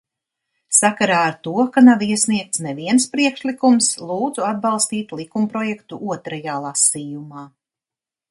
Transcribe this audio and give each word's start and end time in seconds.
Sakarā 0.75 1.17
ar 1.25 1.35
to, 1.47 1.51
ka 1.75 1.81
nav 1.87 2.05
iesniegts 2.05 2.63
neviens 2.67 3.05
priekšlikums, 3.11 3.91
lūdzu 4.11 4.47
atbalstīt 4.47 5.13
likumprojektu 5.21 6.03
otrajā 6.15 6.57
lasījumā. 6.67 7.45